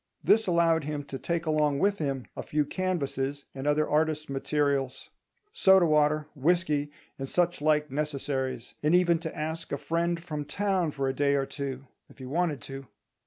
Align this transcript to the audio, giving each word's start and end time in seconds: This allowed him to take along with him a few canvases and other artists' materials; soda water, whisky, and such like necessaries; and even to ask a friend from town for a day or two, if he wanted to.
This 0.23 0.47
allowed 0.47 0.85
him 0.85 1.03
to 1.03 1.19
take 1.19 1.45
along 1.45 1.77
with 1.77 1.99
him 1.99 2.25
a 2.35 2.41
few 2.41 2.65
canvases 2.65 3.45
and 3.53 3.67
other 3.67 3.87
artists' 3.87 4.29
materials; 4.29 5.11
soda 5.51 5.85
water, 5.85 6.25
whisky, 6.33 6.89
and 7.19 7.29
such 7.29 7.61
like 7.61 7.91
necessaries; 7.91 8.73
and 8.81 8.95
even 8.95 9.19
to 9.19 9.37
ask 9.37 9.71
a 9.71 9.77
friend 9.77 10.19
from 10.23 10.43
town 10.45 10.89
for 10.89 11.07
a 11.07 11.13
day 11.13 11.35
or 11.35 11.45
two, 11.45 11.85
if 12.09 12.17
he 12.17 12.25
wanted 12.25 12.61
to. 12.61 12.87